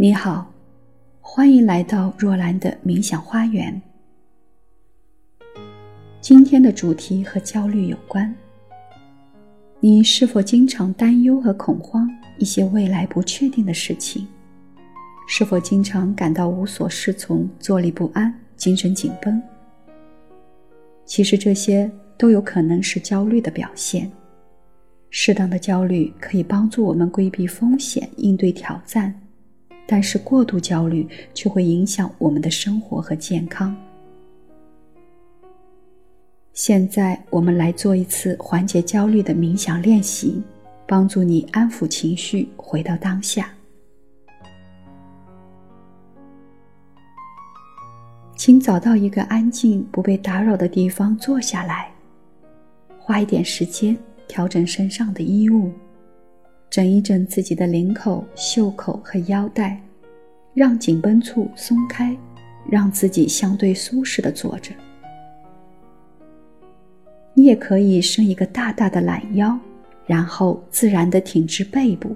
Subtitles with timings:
[0.00, 0.48] 你好，
[1.20, 3.82] 欢迎来到若兰的冥想花园。
[6.20, 8.32] 今天的主题和焦虑有关。
[9.80, 12.08] 你是否经常担忧和恐慌
[12.38, 14.28] 一些未来不确定的事情？
[15.26, 19.42] 是否经常感到无所适从、坐立不安、精神紧绷？
[21.04, 24.08] 其实这些都有可能是焦虑的表现。
[25.10, 29.12] 适当的焦虑可以帮助我们规避风险、应对挑战，
[29.90, 33.74] 但是过度焦虑却会影响我们的生活和健康。
[36.52, 40.42] 现在，我们来做一次缓解焦虑的冥想练习，
[40.86, 43.50] 帮助你安抚情绪，回到当下。
[48.36, 51.90] 请找到一个安静、不被打扰的地方坐下来，
[52.98, 53.96] 花一点时间。
[54.28, 55.72] 调整身上的衣物，
[56.70, 59.80] 整一整自己的领口、袖口和腰带，
[60.54, 62.16] 让紧绷处松开，
[62.70, 64.72] 让自己相对舒适的坐着。
[67.34, 69.58] 你也可以伸一个大大的懒腰，
[70.06, 72.14] 然后自然的挺直背部，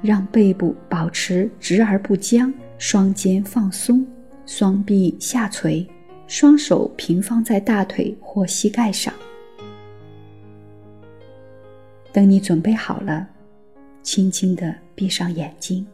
[0.00, 4.06] 让背部保持直而不僵，双肩放松，
[4.46, 5.86] 双臂下垂，
[6.26, 9.12] 双手平放在大腿或膝盖上。
[12.12, 13.28] 等你准备好了，
[14.02, 15.86] 轻轻地闭上眼睛。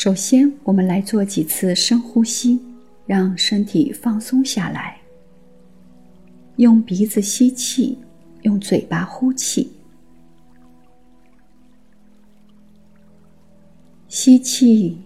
[0.00, 2.64] 首先，我们来做几次深呼吸，
[3.04, 4.96] 让身体放松下来。
[6.54, 7.98] 用鼻子吸气，
[8.42, 9.72] 用嘴巴呼气。
[14.06, 14.96] 吸气，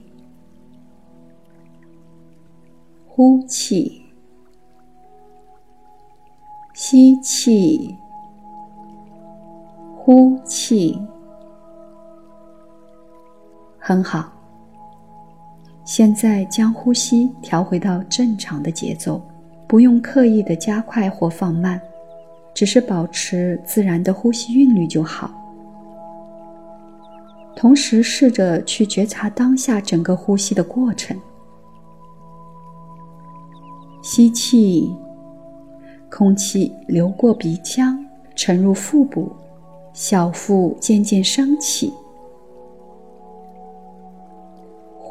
[3.06, 4.02] 呼气，
[6.74, 7.96] 吸气，
[9.96, 11.00] 呼气，
[13.78, 14.30] 很好。
[15.94, 19.20] 现在将呼吸调回到正常的节奏，
[19.66, 21.78] 不用刻意的加快或放慢，
[22.54, 25.30] 只是保持自然的呼吸韵律就好。
[27.54, 31.14] 同时试着去觉察当下整个呼吸的过程。
[34.02, 34.90] 吸气，
[36.10, 38.02] 空气流过鼻腔，
[38.34, 39.30] 沉入腹部，
[39.92, 41.92] 小腹渐渐升起。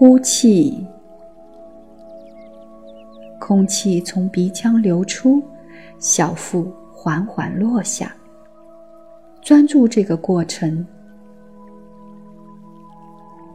[0.01, 0.83] 呼气，
[3.39, 5.43] 空气从鼻腔流出，
[5.99, 8.11] 小腹缓缓落下。
[9.41, 10.83] 专注这个过程。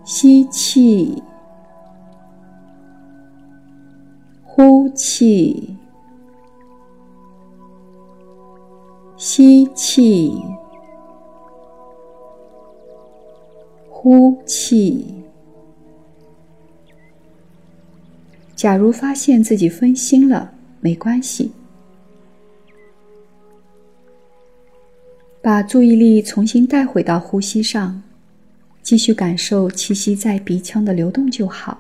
[0.05, 1.21] 吸气，
[4.45, 5.77] 呼气，
[9.17, 10.33] 吸气，
[13.91, 15.26] 呼气。
[18.57, 20.51] 假如发现自己分心了，
[20.81, 21.53] 没关系，
[25.43, 28.03] 把注意力重新带回到呼吸上，
[28.83, 31.79] 继续感受气息在鼻腔的流动就好。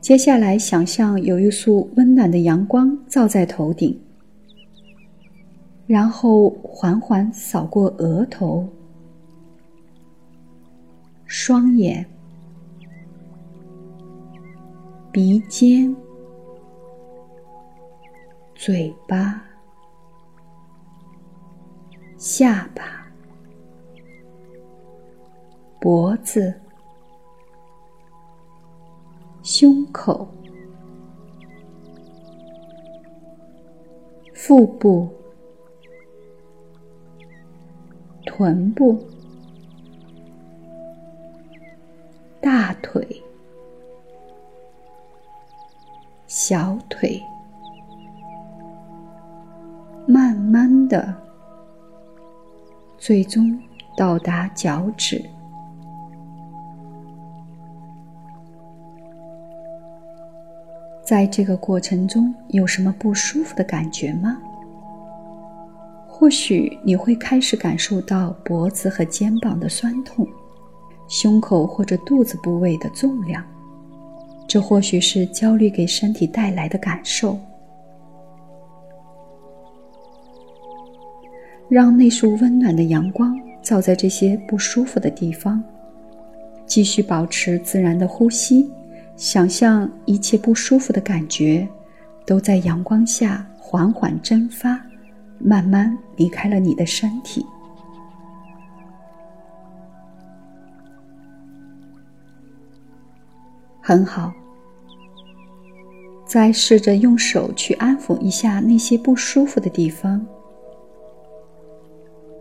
[0.00, 4.00] 接下来，想象有一束温暖的阳光照在头顶，
[5.86, 8.66] 然后缓缓扫过额头。
[11.28, 12.08] 双眼、
[15.10, 15.94] 鼻尖、
[18.54, 19.42] 嘴巴、
[22.16, 23.10] 下巴、
[25.80, 26.54] 脖子、
[29.42, 30.28] 胸口、
[34.32, 35.12] 腹部、
[38.24, 39.15] 臀部。
[42.66, 43.22] 大腿、
[46.26, 47.22] 小腿，
[50.04, 51.14] 慢慢的，
[52.98, 53.56] 最终
[53.96, 55.24] 到达脚趾。
[61.04, 64.36] 在这个过程中，有什么不舒服的感觉吗？
[66.08, 70.26] 或许你会开始感受到脖子和肩膀的酸痛。
[71.08, 73.44] 胸口或者肚子部位的重量，
[74.46, 77.38] 这或许是焦虑给身体带来的感受。
[81.68, 85.62] 让那束温暖的阳光照在这些不舒服的地方，
[86.64, 88.70] 继续保持自然的呼吸，
[89.16, 91.66] 想象一切不舒服的感觉
[92.24, 94.80] 都在阳光下缓缓蒸发，
[95.38, 97.44] 慢慢离开了你的身体。
[103.88, 104.34] 很好，
[106.26, 110.26] 再试着用手去安抚一下那些不舒服的地方，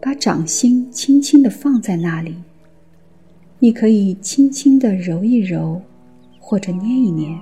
[0.01, 2.35] 把掌心轻轻的放在那里。
[3.59, 5.79] 你可以轻轻的揉一揉，
[6.39, 7.39] 或者捏一捏，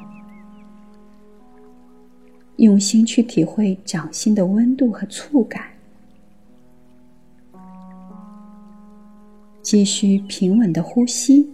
[2.58, 5.64] 用心去体会掌心的温度和触感。
[9.62, 11.50] 继续平稳的呼吸。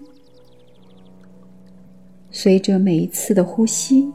[2.32, 4.08] 随着每一次的呼吸，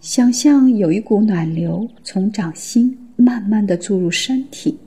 [0.00, 4.78] 想象有一股暖流从掌心慢慢的注入身体，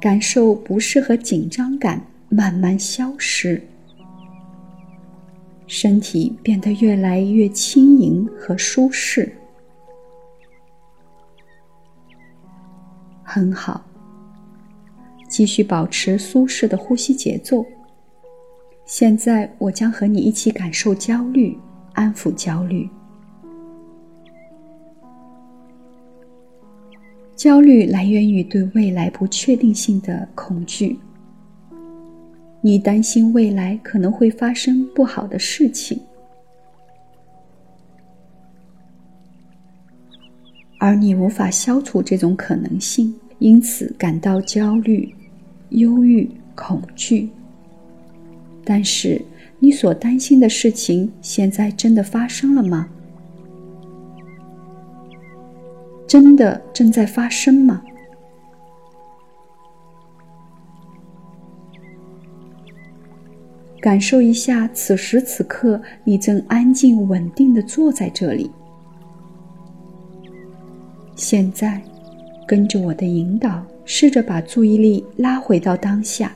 [0.00, 3.62] 感受不适和紧张感慢慢消失，
[5.66, 9.30] 身体变得越来越轻盈和舒适。
[13.22, 13.84] 很好，
[15.28, 17.64] 继续保持舒适的呼吸节奏。
[18.88, 21.54] 现在，我将和你一起感受焦虑，
[21.92, 22.88] 安抚焦虑。
[27.36, 30.98] 焦虑来源于对未来不确定性的恐惧。
[32.62, 36.00] 你担心未来可能会发生不好的事情，
[40.78, 45.14] 而你无法消除这种可能性，因此感到焦虑、
[45.68, 47.28] 忧郁、恐惧。
[48.70, 49.18] 但是，
[49.60, 52.86] 你所担心的事情现在真的发生了吗？
[56.06, 57.82] 真的正在发生吗？
[63.80, 68.50] 感受一下，此时此刻你正安静稳定的坐在这里。
[71.14, 71.82] 现在，
[72.46, 76.30] 跟着我的引导，试着把注意力拉回到当下。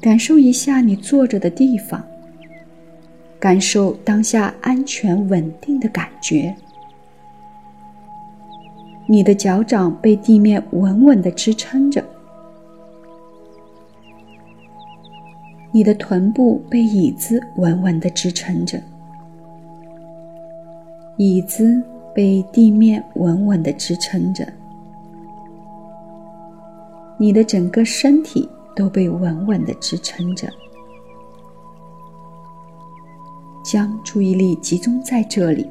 [0.00, 2.02] 感受一下你坐着的地方，
[3.38, 6.54] 感受当下安全稳定的感觉。
[9.06, 12.02] 你的脚掌被地面稳稳的支撑着，
[15.70, 18.80] 你的臀部被椅子稳稳的支撑着，
[21.18, 21.82] 椅子
[22.14, 24.46] 被地面稳稳的支撑着，
[27.18, 28.48] 你的整个身体。
[28.80, 30.50] 都被稳稳的支撑着。
[33.62, 35.68] 将注意力集中在这里，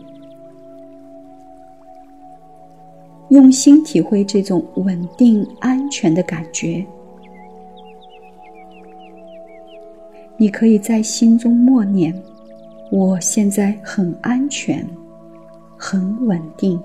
[3.29, 6.85] 用心体会这种稳定、安全的感觉。
[10.37, 12.13] 你可以在心中默念
[12.93, 14.87] ：“我现在很安全，
[15.75, 16.79] 很稳定。”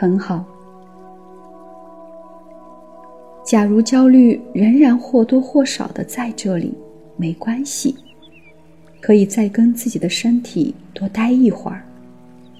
[0.00, 0.42] 很好。
[3.44, 6.72] 假如焦虑仍然或多或少的在这里，
[7.18, 7.94] 没关系，
[8.98, 11.82] 可以再跟自己的身体多待一会儿，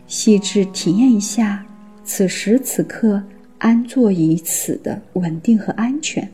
[0.07, 1.65] 细致体验一下
[2.05, 3.23] 此时此刻
[3.57, 6.29] 安坐于此的稳定和安全。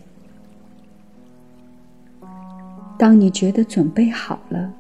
[2.99, 4.75] 当你觉得准备好了，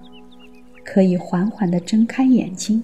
[0.84, 2.82] 可以缓缓的睁开眼睛。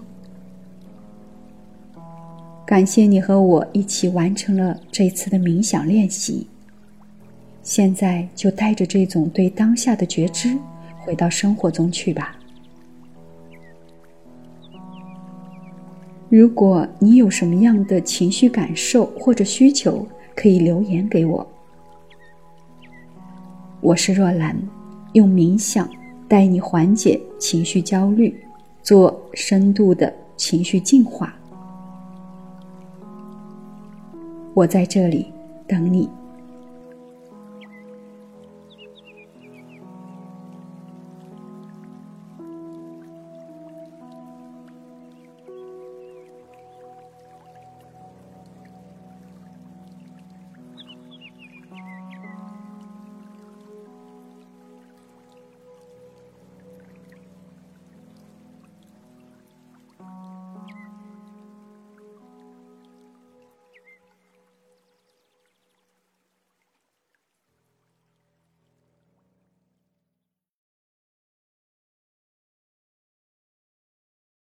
[2.72, 6.46] 感谢你和我一起完成了这次的冥想练习。
[7.62, 10.56] 现在就带着这种对当下的觉知，
[11.00, 12.34] 回到生活中去吧。
[16.30, 21.46] 如果你有什么样的情绪感受或者需求，可以留言给我。
[23.82, 24.56] 我是若兰，
[25.12, 25.86] 用冥想
[26.26, 28.34] 带你缓解情绪焦虑，
[28.82, 31.36] 做深度的情绪净化。
[34.54, 35.32] 我在这里
[35.66, 36.21] 等你。